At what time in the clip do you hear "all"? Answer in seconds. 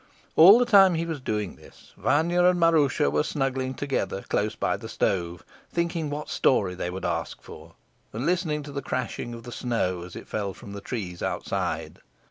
0.35-0.57